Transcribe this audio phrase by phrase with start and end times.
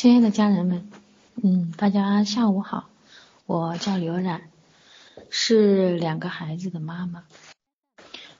[0.00, 0.90] 亲爱的家人们，
[1.42, 2.88] 嗯，大家下午好，
[3.44, 4.48] 我叫刘冉，
[5.28, 7.24] 是两个孩子的妈妈。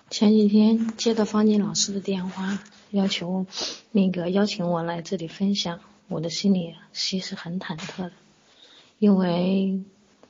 [0.08, 2.58] 前几天接到方静老师的电话，
[2.92, 3.44] 要求
[3.90, 8.12] 那个邀请我来这里分享，我的心里其实很忐忑的，
[8.98, 9.82] 因为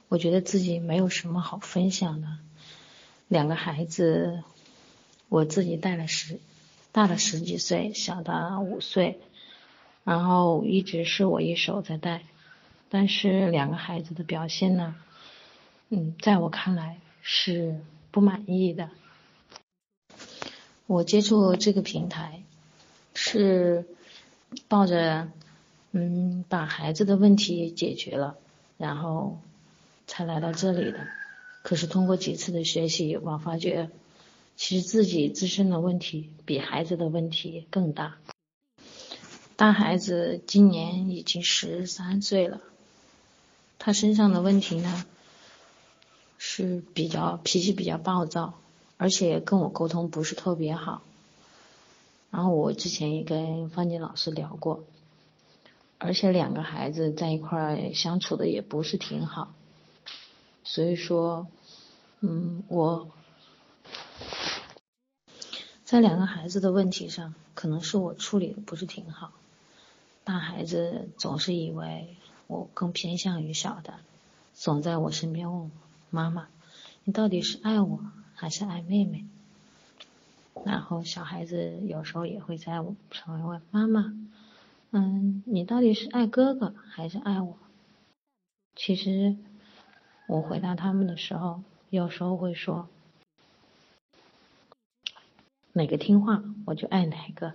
[0.08, 2.26] 我觉得自己没有什么好分享的。
[3.28, 4.42] 两个孩子，
[5.28, 6.40] 我自己带了十，
[6.90, 9.20] 大的十几岁，小的五岁。
[10.11, 12.24] 然后一直是我一手在带，
[12.88, 14.96] 但是两个孩子的表现呢，
[15.88, 17.78] 嗯，在我看来是
[18.10, 18.91] 不满意的。
[20.88, 22.42] 我接触这个平台
[23.14, 23.86] 是
[24.66, 25.28] 抱着
[25.92, 28.36] 嗯把孩子的问题解决了，
[28.78, 29.38] 然后
[30.08, 31.06] 才来到这里的。
[31.62, 33.91] 可是通过几次的学习，我发觉
[34.56, 38.16] 其实自己自身的问题比孩子的问题更大。
[39.60, 42.62] 大孩子今年已经十三岁了，
[43.78, 45.05] 他身上的问题呢
[46.39, 48.55] 是比较脾气比较暴躁，
[48.97, 51.03] 而且跟我沟通不是特别好。
[52.31, 54.83] 然后我之前也跟方静老师聊过，
[55.98, 59.53] 而且两个孩子在一块儿相处的也不是挺好，
[60.64, 61.47] 所以说，
[62.20, 63.11] 嗯，我
[65.84, 69.33] 在两个孩子的问题上，可能是我处理的不是挺好。
[70.24, 73.94] 大孩子总是以为我更偏向于小的，
[74.54, 75.70] 总在我身边问我
[76.10, 76.48] 妈妈，
[77.04, 78.00] 你到底是爱我
[78.34, 79.24] 还是爱妹妹？
[80.64, 84.14] 然后小孩子有时候也会在我旁边问妈妈，
[84.91, 87.56] 嗯，你到底是爱哥哥还是爱我？
[88.76, 89.36] 其实
[90.28, 92.88] 我回答他们的时候，有时候会说，
[95.72, 97.54] 哪个听话我就爱哪个。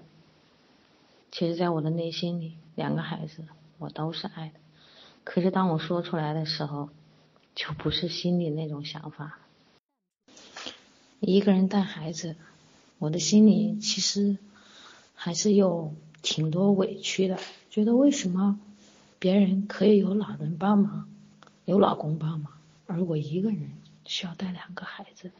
[1.38, 3.44] 其实，在我的内心里，两个孩子
[3.78, 4.54] 我都是爱的。
[5.26, 6.88] 可是，当我说出来的时候，
[7.54, 9.38] 就不是心里那种想法。
[11.20, 12.38] 一个人带孩子，
[13.00, 14.38] 我的心里其实
[15.14, 17.38] 还是有挺多委屈的。
[17.70, 18.58] 觉得为什么
[19.20, 21.10] 别人可以有老人帮忙，
[21.66, 22.54] 有老公帮忙，
[22.88, 23.72] 而我一个人
[24.06, 25.32] 需要带两个孩子？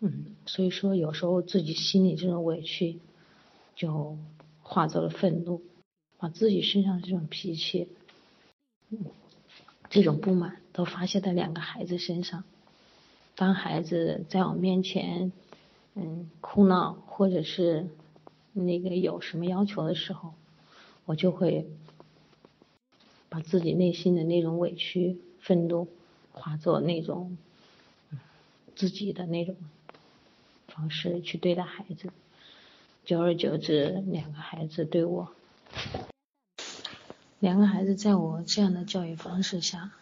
[0.00, 3.00] 嗯，所以说有时候自己心里这种委屈
[3.76, 4.16] 就。
[4.68, 5.62] 化作了愤怒，
[6.18, 7.88] 把自己身上这种脾气、
[9.88, 12.44] 这种不满都发泄在两个孩子身上。
[13.34, 15.32] 当孩子在我面前，
[15.94, 17.88] 嗯，哭闹或者是
[18.52, 20.34] 那个有什么要求的时候，
[21.06, 21.66] 我就会
[23.30, 25.88] 把自己内心的那种委屈、愤怒
[26.32, 27.38] 化作那种
[28.76, 29.56] 自己的那种
[30.66, 32.10] 方式去对待孩子。
[33.08, 35.32] 久而久之，两个孩子对我，
[37.38, 39.92] 两个孩子在我这样的教育方式下，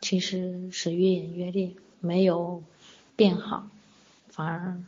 [0.00, 2.62] 其实是越演越烈，没有
[3.16, 3.68] 变好，
[4.30, 4.82] 反而，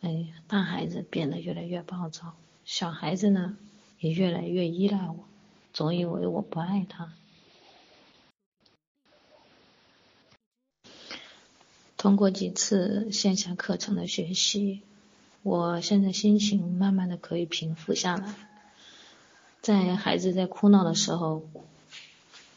[0.00, 2.34] 哎，大孩子变得越来越暴躁，
[2.64, 3.58] 小孩子呢
[4.00, 5.28] 也越来越依赖我，
[5.74, 7.12] 总以为我不爱他。
[11.98, 14.80] 通过几次线下课程的学习。
[15.46, 18.34] 我现在心情慢慢的可以平复下来，
[19.60, 21.48] 在孩子在哭闹的时候，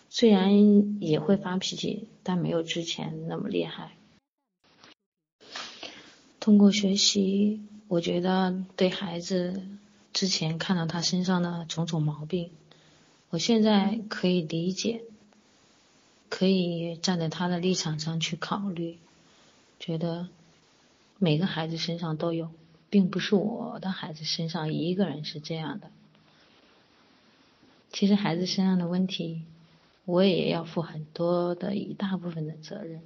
[0.09, 3.91] 虽然也会发脾气，但没有之前那么厉害。
[6.39, 9.61] 通过学习，我觉得对孩子
[10.11, 12.50] 之前看到他身上的种种毛病，
[13.29, 15.03] 我现在可以理解，
[16.27, 18.97] 可以站在他的立场上去考虑，
[19.79, 20.27] 觉得
[21.19, 22.50] 每个孩子身上都有。
[22.89, 25.91] 并不是我的孩子身上一个人是这样的，
[27.91, 29.44] 其实孩子身上的问题，
[30.05, 33.01] 我也要负很多的一大部分的责任。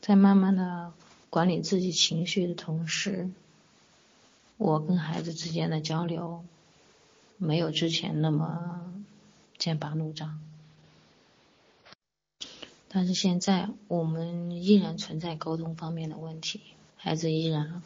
[0.00, 0.92] 在慢慢的
[1.30, 3.30] 管理自己情绪的同时，
[4.56, 6.44] 我跟孩子之间的交流
[7.36, 8.92] 没有之前那么
[9.58, 10.40] 剑拔弩张，
[12.88, 16.60] 但是现在我们依然存在沟通方面的问题。
[17.04, 17.82] 孩子依然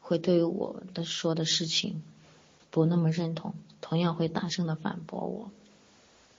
[0.00, 2.02] 会对我的说的事情
[2.72, 5.52] 不那么认同，同样会大声的反驳我。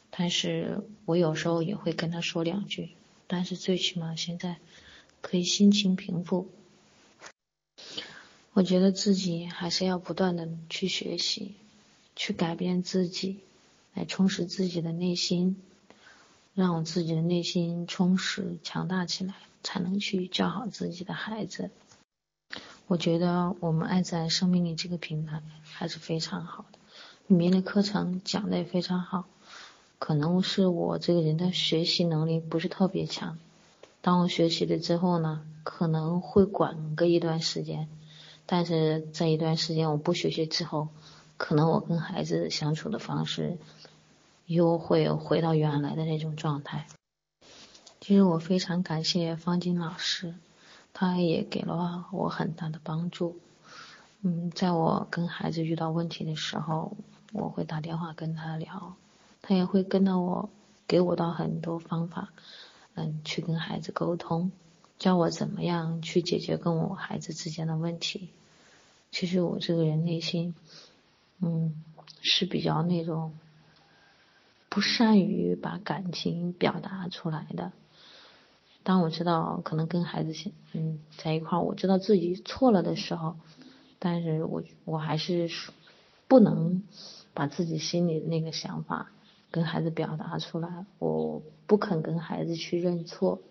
[0.09, 2.89] 但是我有时候也会跟他说两句，
[3.27, 4.57] 但是最起码现在
[5.21, 6.49] 可以心情平复。
[8.51, 11.55] 我觉得自己还是要不断的去学习，
[12.17, 13.39] 去改变自己，
[13.93, 15.61] 来充实自己的内心，
[16.53, 21.71] 让我自己的内心充实强大起来，才能去教好自己的孩子。
[22.87, 26.79] 我觉得我们爱在生命力这个平台还是非常好的，
[27.27, 29.25] 里面的课程讲的也非常好。
[29.99, 33.37] 可能是我这个人的学习能力不是特别强，
[34.01, 37.89] 当我学习了之后呢，可能会管个一段时间，
[38.45, 40.87] 但是这一段时间我不学习之后，
[41.35, 43.57] 可能我跟孩子相处的方式
[44.45, 46.87] 又会回到原来的那种状态。
[47.99, 50.35] 其实我非常感谢方金老师，
[50.99, 53.37] 他也给了我很大的帮助。
[54.23, 56.97] 嗯，在我跟孩子遇到问题的时候，
[57.33, 58.95] 我会打电话跟他聊。
[59.43, 60.49] 他也会跟到我，
[60.87, 62.33] 给我到很多方法，
[62.95, 64.51] 嗯，去跟孩子沟通，
[64.97, 68.31] 教我怎么样去解决跟我孩子之间的问题。
[69.11, 70.55] 其实我这个人内心，
[71.41, 71.83] 嗯，
[72.21, 73.37] 是比较那种
[74.67, 77.71] 不善于把感情表达出来的。
[78.87, 80.33] 当我知道可能跟孩子
[80.71, 83.35] 嗯在一块儿，我知道自己错了的时候，
[83.99, 85.49] 但是我我还是
[86.29, 86.83] 不能
[87.33, 89.11] 把自己心里的那个想法。
[89.51, 93.41] 跟孩子表达出来，我不肯跟孩子去认错。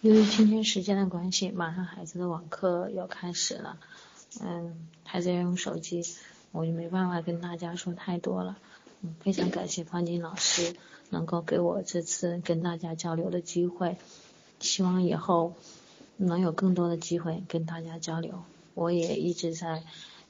[0.00, 3.78] 由于今天时间的关系，马上孩子的网课要开始了，
[4.40, 6.02] 嗯，孩子要用手机，
[6.50, 8.56] 我就没办法跟大家说太多了。
[9.02, 10.74] 嗯，非常感谢方金老师
[11.12, 13.98] 能够给我这次跟大家交流的机会，
[14.60, 15.52] 希望以后
[16.16, 18.42] 能有更多的机会跟大家交流。
[18.72, 19.82] 我也一直在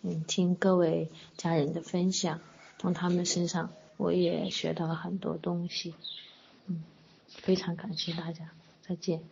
[0.03, 2.41] 嗯听各位家人的分享，
[2.79, 3.71] 从他们身上。
[3.99, 5.95] 我也学到了很多东西，
[6.67, 6.83] 嗯，
[7.29, 8.51] 非常感谢大家，
[8.81, 9.23] 再见。